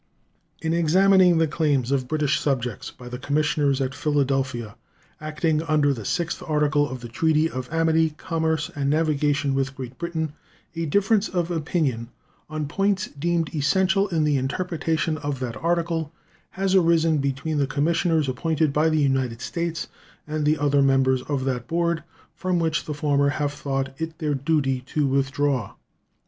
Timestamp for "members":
20.81-21.21